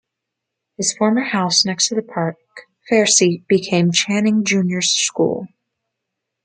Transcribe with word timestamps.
His 0.77 0.93
former 0.97 1.21
house 1.21 1.63
next 1.63 1.89
to 1.89 1.93
the 1.93 2.01
park, 2.01 2.37
Fairseat, 2.89 3.45
became 3.45 3.91
Channing 3.91 4.43
Junior 4.43 4.81
School. 4.81 5.45